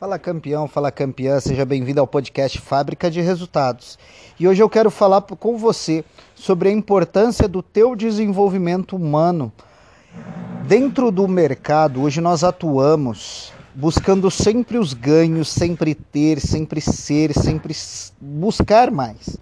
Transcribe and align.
Fala 0.00 0.18
campeão, 0.18 0.66
fala 0.66 0.90
campeã, 0.90 1.38
seja 1.40 1.62
bem-vindo 1.66 2.00
ao 2.00 2.06
podcast 2.06 2.58
Fábrica 2.58 3.10
de 3.10 3.20
Resultados. 3.20 3.98
E 4.38 4.48
hoje 4.48 4.62
eu 4.62 4.68
quero 4.70 4.90
falar 4.90 5.20
com 5.20 5.58
você 5.58 6.02
sobre 6.34 6.70
a 6.70 6.72
importância 6.72 7.46
do 7.46 7.62
teu 7.62 7.94
desenvolvimento 7.94 8.96
humano. 8.96 9.52
Dentro 10.66 11.10
do 11.10 11.28
mercado, 11.28 12.00
hoje 12.00 12.18
nós 12.18 12.42
atuamos 12.42 13.52
buscando 13.74 14.30
sempre 14.30 14.78
os 14.78 14.94
ganhos, 14.94 15.50
sempre 15.50 15.94
ter, 15.94 16.40
sempre 16.40 16.80
ser, 16.80 17.34
sempre 17.34 17.76
buscar 18.18 18.90
mais. 18.90 19.36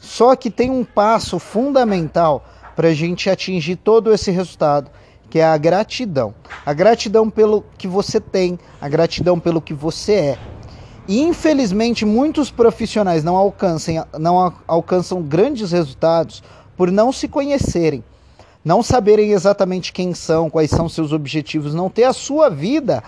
Só 0.00 0.34
que 0.34 0.50
tem 0.50 0.68
um 0.68 0.82
passo 0.82 1.38
fundamental 1.38 2.44
para 2.74 2.88
a 2.88 2.94
gente 2.94 3.30
atingir 3.30 3.76
todo 3.76 4.12
esse 4.12 4.32
resultado, 4.32 4.90
que 5.32 5.38
é 5.38 5.46
a 5.46 5.56
gratidão. 5.56 6.34
A 6.66 6.74
gratidão 6.74 7.30
pelo 7.30 7.64
que 7.78 7.88
você 7.88 8.20
tem, 8.20 8.58
a 8.78 8.86
gratidão 8.86 9.40
pelo 9.40 9.62
que 9.62 9.72
você 9.72 10.12
é. 10.12 10.38
E 11.08 11.22
infelizmente 11.22 12.04
muitos 12.04 12.50
profissionais 12.50 13.24
não 13.24 13.34
alcançam, 13.34 14.06
não 14.20 14.52
alcançam 14.68 15.22
grandes 15.22 15.72
resultados 15.72 16.42
por 16.76 16.92
não 16.92 17.10
se 17.10 17.28
conhecerem, 17.28 18.04
não 18.62 18.82
saberem 18.82 19.30
exatamente 19.30 19.90
quem 19.90 20.12
são, 20.12 20.50
quais 20.50 20.68
são 20.68 20.86
seus 20.86 21.12
objetivos, 21.14 21.72
não 21.72 21.88
ter 21.88 22.04
a 22.04 22.12
sua 22.12 22.50
vida 22.50 23.02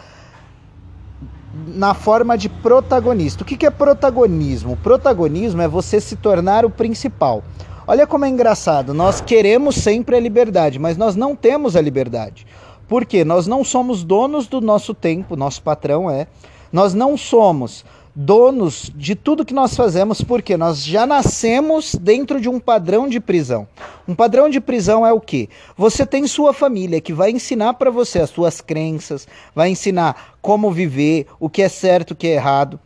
na 1.74 1.92
forma 1.92 2.38
de 2.38 2.48
protagonista. 2.48 3.42
O 3.42 3.46
que 3.46 3.66
é 3.66 3.70
protagonismo? 3.70 4.72
O 4.72 4.76
protagonismo 4.78 5.60
é 5.60 5.68
você 5.68 6.00
se 6.00 6.16
tornar 6.16 6.64
o 6.64 6.70
principal. 6.70 7.44
Olha 7.86 8.06
como 8.06 8.24
é 8.24 8.28
engraçado, 8.30 8.94
nós 8.94 9.20
queremos 9.20 9.74
sempre 9.74 10.16
a 10.16 10.20
liberdade, 10.20 10.78
mas 10.78 10.96
nós 10.96 11.14
não 11.14 11.36
temos 11.36 11.76
a 11.76 11.82
liberdade. 11.82 12.46
Por 12.88 13.04
quê? 13.04 13.24
Nós 13.24 13.46
não 13.46 13.62
somos 13.62 14.02
donos 14.02 14.46
do 14.46 14.58
nosso 14.58 14.94
tempo, 14.94 15.36
nosso 15.36 15.62
patrão 15.62 16.10
é. 16.10 16.26
Nós 16.72 16.94
não 16.94 17.14
somos 17.14 17.84
donos 18.14 18.90
de 18.94 19.14
tudo 19.14 19.44
que 19.44 19.52
nós 19.52 19.76
fazemos, 19.76 20.22
porque 20.22 20.56
nós 20.56 20.82
já 20.82 21.06
nascemos 21.06 21.94
dentro 21.94 22.40
de 22.40 22.48
um 22.48 22.58
padrão 22.58 23.06
de 23.06 23.20
prisão. 23.20 23.68
Um 24.08 24.14
padrão 24.14 24.48
de 24.48 24.62
prisão 24.62 25.06
é 25.06 25.12
o 25.12 25.20
quê? 25.20 25.50
Você 25.76 26.06
tem 26.06 26.26
sua 26.26 26.54
família 26.54 27.02
que 27.02 27.12
vai 27.12 27.32
ensinar 27.32 27.74
para 27.74 27.90
você 27.90 28.20
as 28.20 28.30
suas 28.30 28.62
crenças, 28.62 29.28
vai 29.54 29.68
ensinar 29.68 30.36
como 30.40 30.72
viver, 30.72 31.26
o 31.38 31.50
que 31.50 31.60
é 31.60 31.68
certo, 31.68 32.12
o 32.12 32.16
que 32.16 32.28
é 32.28 32.34
errado. 32.34 32.80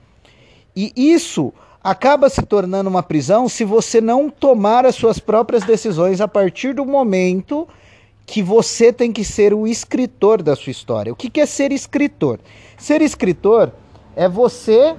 E 0.75 0.93
isso 0.97 1.53
acaba 1.83 2.29
se 2.29 2.43
tornando 2.43 2.91
uma 2.91 3.03
prisão 3.03 3.49
se 3.49 3.65
você 3.65 4.01
não 4.01 4.29
tomar 4.29 4.85
as 4.85 4.95
suas 4.95 5.19
próprias 5.19 5.63
decisões 5.63 6.21
a 6.21 6.29
partir 6.29 6.75
do 6.75 6.85
momento 6.85 7.69
que 8.27 8.43
você 8.43 8.93
tem 8.93 9.11
que 9.11 9.25
ser 9.25 9.55
o 9.55 9.67
escritor 9.67 10.43
da 10.43 10.55
sua 10.55 10.71
história. 10.71 11.13
O 11.13 11.17
que 11.17 11.41
é 11.41 11.47
ser 11.47 11.73
escritor? 11.73 12.39
Ser 12.77 13.01
escritor 13.01 13.73
é 14.15 14.29
você 14.29 14.95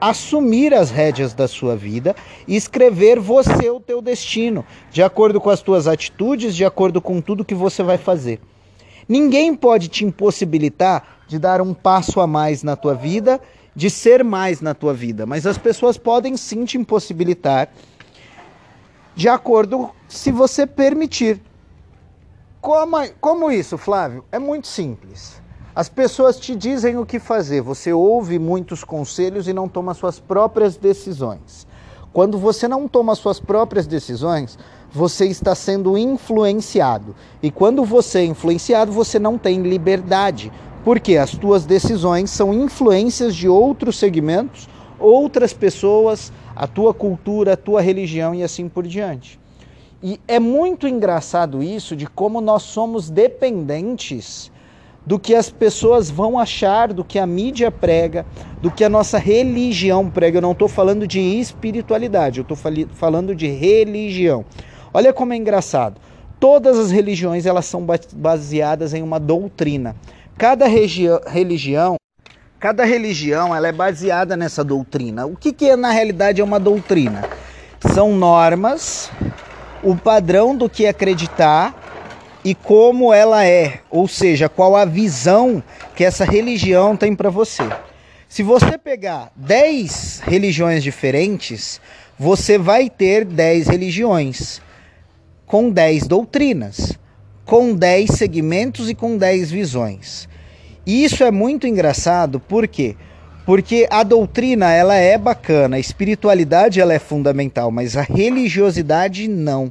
assumir 0.00 0.74
as 0.74 0.90
rédeas 0.90 1.32
da 1.32 1.48
sua 1.48 1.74
vida 1.74 2.14
e 2.46 2.56
escrever 2.56 3.18
você 3.18 3.70
o 3.70 3.80
teu 3.80 4.02
destino, 4.02 4.66
de 4.90 5.02
acordo 5.02 5.40
com 5.40 5.48
as 5.48 5.62
tuas 5.62 5.86
atitudes, 5.86 6.54
de 6.54 6.64
acordo 6.64 7.00
com 7.00 7.22
tudo 7.22 7.44
que 7.44 7.54
você 7.54 7.82
vai 7.82 7.96
fazer. 7.96 8.38
Ninguém 9.08 9.54
pode 9.54 9.88
te 9.88 10.04
impossibilitar 10.04 11.20
de 11.26 11.38
dar 11.38 11.62
um 11.62 11.72
passo 11.72 12.20
a 12.20 12.26
mais 12.26 12.62
na 12.62 12.76
tua 12.76 12.94
vida 12.94 13.40
de 13.74 13.90
ser 13.90 14.22
mais 14.22 14.60
na 14.60 14.74
tua 14.74 14.94
vida, 14.94 15.26
mas 15.26 15.46
as 15.46 15.58
pessoas 15.58 15.98
podem 15.98 16.36
sim 16.36 16.64
te 16.64 16.78
impossibilitar 16.78 17.68
de 19.16 19.28
acordo 19.28 19.90
se 20.08 20.30
você 20.30 20.66
permitir. 20.66 21.40
Como, 22.60 22.96
como 23.20 23.50
isso, 23.50 23.76
Flávio? 23.76 24.24
É 24.32 24.38
muito 24.38 24.66
simples. 24.66 25.40
As 25.74 25.88
pessoas 25.88 26.38
te 26.38 26.54
dizem 26.54 26.96
o 26.96 27.04
que 27.04 27.18
fazer, 27.18 27.60
você 27.60 27.92
ouve 27.92 28.38
muitos 28.38 28.84
conselhos 28.84 29.48
e 29.48 29.52
não 29.52 29.68
toma 29.68 29.92
suas 29.92 30.20
próprias 30.20 30.76
decisões. 30.76 31.66
Quando 32.12 32.38
você 32.38 32.68
não 32.68 32.86
toma 32.86 33.16
suas 33.16 33.40
próprias 33.40 33.88
decisões, 33.88 34.56
você 34.92 35.26
está 35.26 35.52
sendo 35.52 35.98
influenciado. 35.98 37.16
E 37.42 37.50
quando 37.50 37.84
você 37.84 38.20
é 38.20 38.24
influenciado, 38.24 38.92
você 38.92 39.18
não 39.18 39.36
tem 39.36 39.62
liberdade, 39.62 40.52
porque 40.84 41.16
as 41.16 41.30
tuas 41.32 41.64
decisões 41.64 42.30
são 42.30 42.52
influências 42.52 43.34
de 43.34 43.48
outros 43.48 43.98
segmentos, 43.98 44.68
outras 45.00 45.52
pessoas, 45.52 46.30
a 46.54 46.66
tua 46.66 46.92
cultura, 46.92 47.54
a 47.54 47.56
tua 47.56 47.80
religião 47.80 48.34
e 48.34 48.42
assim 48.42 48.68
por 48.68 48.86
diante. 48.86 49.40
E 50.02 50.20
é 50.28 50.38
muito 50.38 50.86
engraçado 50.86 51.62
isso 51.62 51.96
de 51.96 52.06
como 52.06 52.40
nós 52.40 52.62
somos 52.62 53.08
dependentes 53.08 54.52
do 55.06 55.18
que 55.18 55.34
as 55.34 55.50
pessoas 55.50 56.10
vão 56.10 56.38
achar, 56.38 56.92
do 56.92 57.04
que 57.04 57.18
a 57.18 57.26
mídia 57.26 57.70
prega, 57.70 58.26
do 58.60 58.70
que 58.70 58.84
a 58.84 58.88
nossa 58.88 59.18
religião 59.18 60.10
prega. 60.10 60.38
Eu 60.38 60.42
não 60.42 60.52
estou 60.52 60.68
falando 60.68 61.06
de 61.06 61.20
espiritualidade, 61.20 62.40
eu 62.40 62.42
estou 62.42 62.56
falando 62.92 63.34
de 63.34 63.46
religião. 63.46 64.44
Olha 64.92 65.12
como 65.12 65.32
é 65.32 65.36
engraçado. 65.36 66.00
Todas 66.38 66.78
as 66.78 66.90
religiões 66.90 67.46
elas 67.46 67.64
são 67.64 67.86
baseadas 68.12 68.92
em 68.92 69.02
uma 69.02 69.18
doutrina. 69.18 69.96
Cada 70.36 70.66
religião, 70.66 71.94
cada 72.58 72.84
religião, 72.84 73.54
ela 73.54 73.68
é 73.68 73.72
baseada 73.72 74.36
nessa 74.36 74.64
doutrina. 74.64 75.26
O 75.26 75.36
que, 75.36 75.52
que 75.52 75.70
é, 75.70 75.76
na 75.76 75.92
realidade 75.92 76.40
é 76.40 76.44
uma 76.44 76.58
doutrina? 76.58 77.22
São 77.94 78.16
normas, 78.16 79.12
o 79.80 79.94
padrão 79.94 80.56
do 80.56 80.68
que 80.68 80.88
acreditar 80.88 81.72
e 82.44 82.52
como 82.52 83.12
ela 83.12 83.46
é, 83.46 83.80
ou 83.88 84.08
seja, 84.08 84.48
qual 84.48 84.74
a 84.74 84.84
visão 84.84 85.62
que 85.94 86.02
essa 86.02 86.24
religião 86.24 86.96
tem 86.96 87.14
para 87.14 87.30
você. 87.30 87.62
Se 88.28 88.42
você 88.42 88.76
pegar 88.76 89.30
10 89.36 90.22
religiões 90.26 90.82
diferentes, 90.82 91.80
você 92.18 92.58
vai 92.58 92.90
ter 92.90 93.24
10 93.24 93.68
religiões 93.68 94.60
com 95.46 95.70
10 95.70 96.08
doutrinas 96.08 96.93
com 97.44 97.74
10 97.74 98.10
segmentos 98.10 98.88
e 98.88 98.94
com 98.94 99.16
10 99.16 99.50
visões. 99.50 100.28
E 100.86 101.04
isso 101.04 101.24
é 101.24 101.30
muito 101.30 101.66
engraçado, 101.66 102.38
por 102.38 102.68
quê? 102.68 102.96
Porque 103.46 103.86
a 103.90 104.02
doutrina 104.02 104.72
ela 104.72 104.94
é 104.94 105.18
bacana, 105.18 105.76
a 105.76 105.80
espiritualidade 105.80 106.80
ela 106.80 106.94
é 106.94 106.98
fundamental, 106.98 107.70
mas 107.70 107.96
a 107.96 108.02
religiosidade 108.02 109.28
não. 109.28 109.70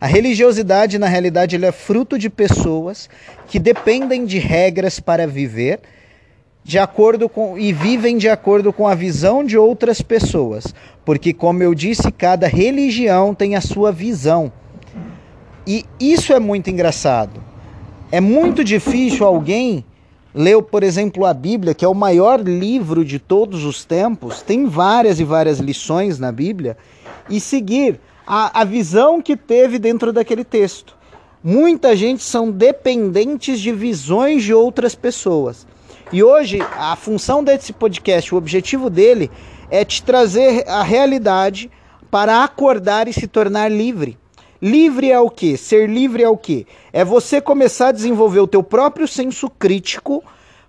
A 0.00 0.06
religiosidade, 0.06 0.98
na 0.98 1.06
realidade, 1.06 1.54
ela 1.54 1.66
é 1.66 1.72
fruto 1.72 2.18
de 2.18 2.28
pessoas 2.28 3.08
que 3.46 3.60
dependem 3.60 4.24
de 4.24 4.40
regras 4.40 4.98
para 4.98 5.28
viver 5.28 5.78
de 6.64 6.78
acordo 6.78 7.28
com 7.28 7.58
e 7.58 7.72
vivem 7.72 8.16
de 8.16 8.28
acordo 8.28 8.72
com 8.72 8.86
a 8.86 8.94
visão 8.94 9.44
de 9.44 9.58
outras 9.58 10.00
pessoas, 10.00 10.74
porque 11.04 11.32
como 11.32 11.62
eu 11.62 11.74
disse, 11.74 12.10
cada 12.12 12.46
religião 12.46 13.34
tem 13.34 13.56
a 13.56 13.60
sua 13.60 13.90
visão. 13.90 14.52
E 15.66 15.84
isso 16.00 16.32
é 16.32 16.40
muito 16.40 16.70
engraçado. 16.70 17.40
É 18.10 18.20
muito 18.20 18.64
difícil 18.64 19.24
alguém 19.24 19.84
ler, 20.34 20.60
por 20.62 20.82
exemplo, 20.82 21.24
a 21.24 21.32
Bíblia, 21.32 21.74
que 21.74 21.84
é 21.84 21.88
o 21.88 21.94
maior 21.94 22.40
livro 22.40 23.04
de 23.04 23.18
todos 23.18 23.64
os 23.64 23.84
tempos, 23.84 24.42
tem 24.42 24.66
várias 24.66 25.20
e 25.20 25.24
várias 25.24 25.58
lições 25.58 26.18
na 26.18 26.32
Bíblia, 26.32 26.76
e 27.28 27.38
seguir 27.38 28.00
a, 28.26 28.60
a 28.60 28.64
visão 28.64 29.20
que 29.20 29.36
teve 29.36 29.78
dentro 29.78 30.12
daquele 30.12 30.44
texto. 30.44 30.96
Muita 31.44 31.94
gente 31.96 32.22
são 32.22 32.50
dependentes 32.50 33.60
de 33.60 33.72
visões 33.72 34.42
de 34.42 34.54
outras 34.54 34.94
pessoas. 34.94 35.66
E 36.12 36.22
hoje, 36.22 36.60
a 36.76 36.94
função 36.96 37.42
desse 37.42 37.72
podcast, 37.72 38.34
o 38.34 38.38
objetivo 38.38 38.88
dele 38.88 39.30
é 39.70 39.84
te 39.84 40.02
trazer 40.02 40.68
a 40.68 40.82
realidade 40.82 41.70
para 42.10 42.44
acordar 42.44 43.08
e 43.08 43.12
se 43.12 43.26
tornar 43.26 43.70
livre. 43.70 44.18
Livre 44.64 45.10
é 45.10 45.18
o 45.18 45.28
que? 45.28 45.56
Ser 45.56 45.90
livre 45.90 46.22
é 46.22 46.28
o 46.28 46.36
que? 46.36 46.68
É 46.92 47.04
você 47.04 47.40
começar 47.40 47.88
a 47.88 47.92
desenvolver 47.92 48.38
o 48.38 48.46
teu 48.46 48.62
próprio 48.62 49.08
senso 49.08 49.50
crítico 49.50 50.22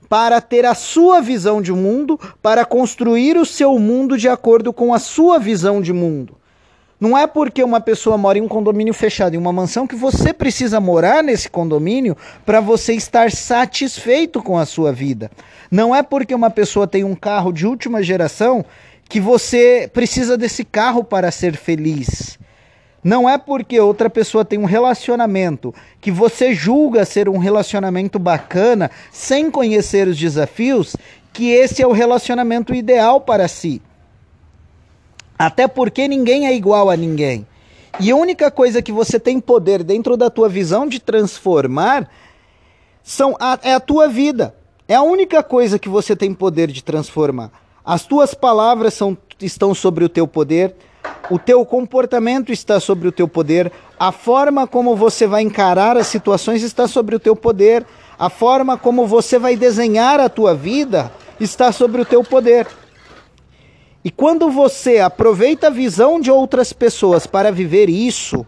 para 0.10 0.42
ter 0.42 0.66
a 0.66 0.74
sua 0.74 1.22
visão 1.22 1.62
de 1.62 1.72
mundo, 1.72 2.20
para 2.42 2.66
construir 2.66 3.38
o 3.38 3.46
seu 3.46 3.78
mundo 3.78 4.18
de 4.18 4.28
acordo 4.28 4.74
com 4.74 4.96
a 4.96 4.98
sua 4.98 5.38
visão 5.38 5.80
de 5.80 5.94
mundo. 5.94 6.36
Não 7.00 7.16
é 7.16 7.28
porque 7.28 7.64
uma 7.64 7.80
pessoa 7.80 8.18
mora 8.18 8.40
em 8.40 8.42
um 8.42 8.48
condomínio 8.48 8.96
fechado, 8.96 9.36
em 9.36 9.38
uma 9.38 9.54
mansão, 9.54 9.86
que 9.86 9.96
você 9.96 10.34
precisa 10.34 10.80
morar 10.80 11.24
nesse 11.24 11.48
condomínio 11.48 12.18
para 12.44 12.60
você 12.60 12.96
estar 12.96 13.30
satisfeito 13.30 14.42
com 14.42 14.58
a 14.58 14.66
sua 14.66 14.92
vida. 14.92 15.30
Não 15.70 15.96
é 15.96 16.02
porque 16.02 16.34
uma 16.34 16.50
pessoa 16.50 16.88
tem 16.88 17.04
um 17.04 17.14
carro 17.14 17.52
de 17.52 17.68
última 17.68 18.02
geração 18.02 18.66
que 19.08 19.20
você 19.20 19.88
precisa 19.94 20.36
desse 20.36 20.64
carro 20.64 21.04
para 21.04 21.30
ser 21.30 21.56
feliz. 21.56 22.40
Não 23.04 23.30
é 23.30 23.38
porque 23.38 23.80
outra 23.80 24.10
pessoa 24.10 24.46
tem 24.46 24.58
um 24.58 24.66
relacionamento 24.66 25.74
que 26.00 26.10
você 26.10 26.54
julga 26.54 27.04
ser 27.04 27.28
um 27.28 27.38
relacionamento 27.38 28.18
bacana, 28.18 28.90
sem 29.12 29.52
conhecer 29.52 30.08
os 30.08 30.18
desafios, 30.18 30.96
que 31.34 31.50
esse 31.50 31.82
é 31.82 31.88
o 31.88 31.92
relacionamento 31.92 32.74
ideal 32.74 33.20
para 33.20 33.48
si. 33.48 33.82
Até 35.38 35.68
porque 35.68 36.08
ninguém 36.08 36.48
é 36.48 36.56
igual 36.56 36.90
a 36.90 36.96
ninguém. 36.96 37.46
E 38.00 38.10
a 38.10 38.16
única 38.16 38.50
coisa 38.50 38.82
que 38.82 38.92
você 38.92 39.20
tem 39.20 39.40
poder 39.40 39.84
dentro 39.84 40.16
da 40.16 40.30
tua 40.30 40.48
visão 40.48 40.88
de 40.88 41.00
transformar 41.00 42.10
são 43.04 43.36
a, 43.40 43.60
é 43.62 43.74
a 43.74 43.80
tua 43.80 44.08
vida. 44.08 44.56
É 44.88 44.96
a 44.96 45.02
única 45.02 45.44
coisa 45.44 45.78
que 45.78 45.90
você 45.90 46.16
tem 46.16 46.34
poder 46.34 46.72
de 46.72 46.84
transformar. 46.84 47.52
As 47.84 48.06
tuas 48.06 48.34
palavras 48.34 48.94
são, 48.94 49.18
estão 49.42 49.76
sobre 49.76 50.06
o 50.06 50.10
teu 50.10 50.28
poder, 50.28 50.74
o 51.30 51.40
teu 51.40 51.66
comportamento 51.66 52.52
está 52.52 52.80
sobre 52.80 53.08
o 53.08 53.12
teu 53.12 53.28
poder, 53.28 53.72
a 54.00 54.12
forma 54.12 54.68
como 54.68 54.96
você 54.96 55.26
vai 55.26 55.42
encarar 55.42 55.98
as 55.98 56.08
situações 56.08 56.64
está 56.64 56.88
sobre 56.88 57.16
o 57.16 57.20
teu 57.20 57.36
poder, 57.36 57.86
a 58.20 58.30
forma 58.30 58.78
como 58.78 59.08
você 59.08 59.40
vai 59.40 59.56
desenhar 59.56 60.20
a 60.20 60.30
tua 60.30 60.54
vida 60.54 61.12
está 61.40 61.72
sobre 61.72 62.02
o 62.02 62.06
teu 62.06 62.24
poder. 62.24 62.68
E 64.04 64.12
quando 64.12 64.50
você 64.50 65.00
aproveita 65.00 65.68
a 65.68 65.70
visão 65.70 66.20
de 66.20 66.30
outras 66.30 66.74
pessoas 66.74 67.26
para 67.26 67.52
viver 67.52 67.90
isso, 67.90 68.46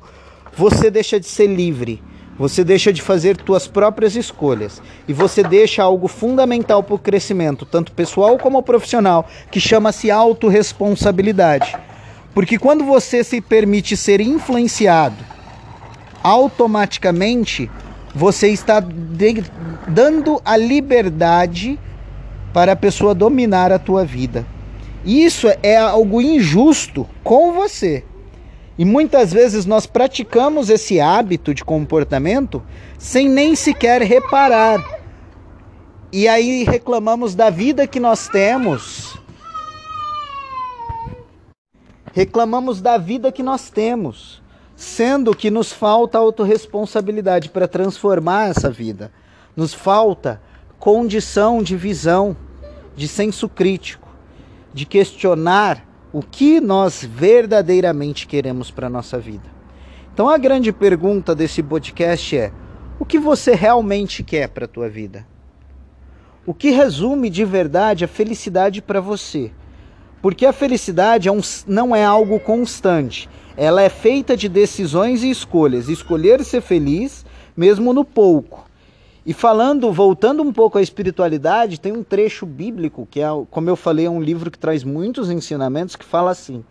você 0.54 0.92
deixa 0.92 1.20
de 1.20 1.28
ser 1.28 1.48
livre. 1.48 2.04
Você 2.38 2.66
deixa 2.66 2.92
de 2.92 3.02
fazer 3.02 3.38
suas 3.46 3.66
próprias 3.66 4.14
escolhas 4.18 4.82
e 5.08 5.14
você 5.14 5.42
deixa 5.42 5.82
algo 5.82 6.10
fundamental 6.10 6.84
para 6.84 6.96
o 6.96 7.00
crescimento, 7.00 7.66
tanto 7.66 7.94
pessoal 7.94 8.38
como 8.38 8.62
profissional, 8.62 9.26
que 9.50 9.62
chama-se 9.62 10.12
autorresponsabilidade. 10.12 11.78
Porque 12.36 12.60
quando 12.60 12.84
você 12.84 13.24
se 13.24 13.40
permite 13.40 13.96
ser 13.96 14.20
influenciado, 14.20 15.24
automaticamente 16.22 17.72
você 18.14 18.50
está 18.50 18.84
dando 19.88 20.42
a 20.44 20.58
liberdade 20.58 21.80
para 22.54 22.74
a 22.74 22.76
pessoa 22.76 23.16
dominar 23.16 23.72
a 23.72 23.80
tua 23.80 24.04
vida. 24.04 24.46
Isso 25.06 25.48
é 25.64 25.78
algo 25.78 26.22
injusto 26.22 27.08
com 27.24 27.54
você. 27.54 28.04
E 28.78 28.84
muitas 28.84 29.32
vezes 29.32 29.66
nós 29.66 29.86
praticamos 29.86 30.70
esse 30.70 31.00
hábito 31.00 31.54
de 31.54 31.64
comportamento 31.64 32.62
sem 32.98 33.30
nem 33.30 33.56
sequer 33.56 34.02
reparar. 34.02 34.84
E 36.12 36.28
aí 36.28 36.66
reclamamos 36.66 37.34
da 37.34 37.50
vida 37.50 37.88
que 37.88 38.00
nós 38.00 38.28
temos. 38.28 39.15
Reclamamos 42.16 42.82
da 42.82 42.98
vida 42.98 43.30
que 43.30 43.44
nós 43.44 43.70
temos, 43.70 44.42
sendo 44.74 45.36
que 45.36 45.52
nos 45.52 45.74
falta 45.74 46.18
autorresponsabilidade 46.18 47.50
para 47.50 47.68
transformar 47.68 48.48
essa 48.48 48.72
vida. 48.72 49.12
Nos 49.54 49.74
falta 49.74 50.42
condição 50.80 51.62
de 51.62 51.76
visão, 51.76 52.38
de 52.96 53.06
senso 53.06 53.50
crítico, 53.50 54.08
de 54.74 54.86
questionar 54.86 55.86
o 56.14 56.22
que 56.22 56.62
nós 56.62 57.04
verdadeiramente 57.04 58.26
queremos 58.28 58.72
para 58.72 58.88
a 58.88 58.90
nossa 58.90 59.20
vida. 59.20 59.50
Então 60.14 60.30
a 60.30 60.38
grande 60.38 60.72
pergunta 60.72 61.36
desse 61.36 61.62
podcast 61.62 62.38
é: 62.38 62.54
o 62.98 63.04
que 63.04 63.20
você 63.20 63.54
realmente 63.54 64.24
quer 64.24 64.48
para 64.48 64.64
a 64.64 64.70
tua 64.70 64.88
vida? 64.88 65.28
O 66.46 66.54
que 66.54 66.70
resume 66.70 67.30
de 67.30 67.44
verdade 67.44 68.06
a 68.06 68.08
felicidade 68.08 68.82
para 68.82 69.02
você? 69.02 69.52
Porque 70.22 70.46
a 70.46 70.54
felicidade 70.54 71.28
é 71.28 71.32
um, 71.32 71.42
não 71.68 71.96
é 71.96 72.04
algo 72.04 72.40
constante. 72.40 73.30
Ela 73.58 73.82
é 73.82 73.90
feita 73.90 74.36
de 74.36 74.50
decisões 74.50 75.24
e 75.24 75.30
escolhas. 75.30 75.88
Escolher 75.88 76.44
ser 76.44 76.62
feliz, 76.62 77.26
mesmo 77.56 77.94
no 77.94 78.04
pouco. 78.04 78.66
E 79.26 79.34
falando, 79.34 79.92
voltando 79.92 80.44
um 80.44 80.54
pouco 80.54 80.78
à 80.78 80.82
espiritualidade, 80.82 81.80
tem 81.80 81.92
um 81.92 82.04
trecho 82.04 82.46
bíblico 82.46 83.08
que 83.10 83.22
é, 83.22 83.28
como 83.50 83.70
eu 83.70 83.76
falei, 83.76 84.06
é 84.06 84.10
um 84.10 84.22
livro 84.22 84.52
que 84.52 84.60
traz 84.60 84.84
muitos 84.84 85.32
ensinamentos 85.32 85.96
que 85.96 86.06
fala 86.06 86.30
assim: 86.30 86.64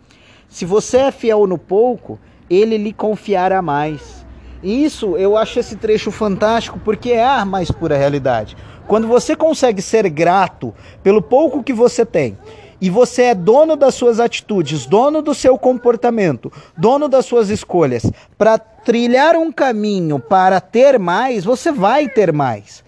se 0.47 0.63
você 0.63 0.97
é 0.97 1.11
fiel 1.11 1.45
no 1.47 1.57
pouco, 1.57 2.17
ele 2.49 2.77
lhe 2.77 2.93
confiará 2.93 3.61
mais. 3.61 4.25
E 4.63 4.85
isso 4.85 5.17
eu 5.17 5.35
acho 5.35 5.59
esse 5.59 5.75
trecho 5.75 6.11
fantástico 6.11 6.79
porque 6.83 7.11
é 7.11 7.25
a 7.25 7.43
mais 7.43 7.69
pura 7.69 7.97
realidade. 7.97 8.55
Quando 8.87 9.07
você 9.07 9.35
consegue 9.35 9.81
ser 9.81 10.07
grato 10.09 10.73
pelo 11.03 11.21
pouco 11.21 11.61
que 11.63 11.73
você 11.73 12.05
tem 12.05 12.37
e 12.79 12.89
você 12.89 13.23
é 13.23 13.35
dono 13.35 13.75
das 13.75 13.95
suas 13.95 14.19
atitudes, 14.19 14.85
dono 14.85 15.21
do 15.21 15.33
seu 15.33 15.57
comportamento, 15.57 16.51
dono 16.77 17.07
das 17.07 17.25
suas 17.25 17.49
escolhas, 17.49 18.03
para 18.37 18.57
trilhar 18.57 19.35
um 19.35 19.51
caminho 19.51 20.19
para 20.19 20.59
ter 20.59 20.99
mais, 20.99 21.43
você 21.43 21.71
vai 21.71 22.07
ter 22.07 22.31
mais. 22.31 22.83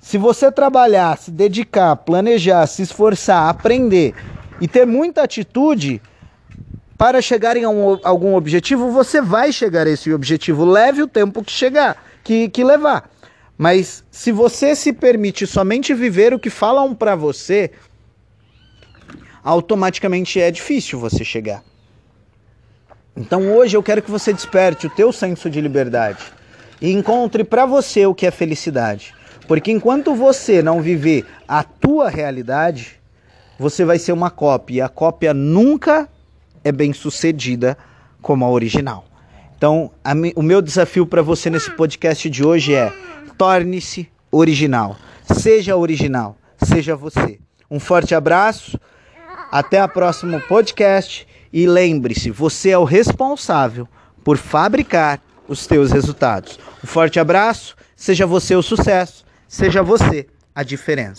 Se 0.00 0.16
você 0.16 0.50
trabalhar, 0.50 1.18
se 1.18 1.30
dedicar, 1.30 1.94
planejar, 1.96 2.66
se 2.66 2.82
esforçar, 2.82 3.48
aprender 3.48 4.14
e 4.60 4.66
ter 4.66 4.86
muita 4.86 5.22
atitude 5.22 6.00
para 6.96 7.20
chegar 7.20 7.56
em 7.56 7.66
um, 7.66 7.98
algum 8.02 8.34
objetivo, 8.34 8.90
você 8.90 9.20
vai 9.20 9.52
chegar 9.52 9.86
a 9.86 9.90
esse 9.90 10.12
objetivo. 10.12 10.64
Leve 10.64 11.02
o 11.02 11.06
tempo 11.06 11.42
que 11.42 11.52
chegar, 11.52 12.02
que, 12.22 12.48
que 12.48 12.64
levar. 12.64 13.10
Mas 13.56 14.02
se 14.10 14.32
você 14.32 14.74
se 14.74 14.92
permite 14.92 15.46
somente 15.46 15.92
viver 15.92 16.32
o 16.32 16.38
que 16.38 16.48
falam 16.48 16.94
para 16.94 17.14
você, 17.14 17.70
automaticamente 19.42 20.40
é 20.40 20.50
difícil 20.50 20.98
você 20.98 21.24
chegar. 21.24 21.62
Então 23.16 23.52
hoje 23.52 23.76
eu 23.76 23.82
quero 23.82 24.02
que 24.02 24.10
você 24.10 24.32
desperte 24.32 24.86
o 24.86 24.90
teu 24.90 25.12
senso 25.12 25.50
de 25.50 25.60
liberdade 25.60 26.22
e 26.80 26.92
encontre 26.92 27.44
para 27.44 27.66
você 27.66 28.06
o 28.06 28.14
que 28.14 28.26
é 28.26 28.30
felicidade. 28.30 29.14
Porque 29.46 29.70
enquanto 29.72 30.14
você 30.14 30.62
não 30.62 30.80
viver 30.80 31.26
a 31.46 31.62
tua 31.62 32.08
realidade, 32.08 33.00
você 33.58 33.84
vai 33.84 33.98
ser 33.98 34.12
uma 34.12 34.30
cópia 34.30 34.74
e 34.76 34.80
a 34.80 34.88
cópia 34.88 35.34
nunca 35.34 36.08
é 36.62 36.70
bem 36.70 36.92
sucedida 36.92 37.76
como 38.22 38.44
a 38.44 38.50
original. 38.50 39.04
Então, 39.56 39.90
a, 40.02 40.12
o 40.36 40.42
meu 40.42 40.62
desafio 40.62 41.06
para 41.06 41.20
você 41.20 41.50
nesse 41.50 41.70
podcast 41.72 42.30
de 42.30 42.44
hoje 42.44 42.74
é: 42.74 42.92
torne-se 43.36 44.08
original. 44.30 44.96
Seja 45.34 45.76
original, 45.76 46.38
seja 46.62 46.96
você. 46.96 47.38
Um 47.70 47.78
forte 47.78 48.14
abraço. 48.14 48.80
Até 49.50 49.82
o 49.82 49.88
próximo 49.88 50.40
podcast 50.42 51.26
e 51.52 51.66
lembre-se, 51.66 52.30
você 52.30 52.70
é 52.70 52.78
o 52.78 52.84
responsável 52.84 53.88
por 54.22 54.36
fabricar 54.36 55.20
os 55.48 55.66
teus 55.66 55.90
resultados. 55.90 56.58
Um 56.84 56.86
forte 56.86 57.18
abraço, 57.18 57.74
seja 57.96 58.26
você 58.26 58.54
o 58.54 58.62
sucesso, 58.62 59.24
seja 59.48 59.82
você 59.82 60.28
a 60.54 60.62
diferença. 60.62 61.18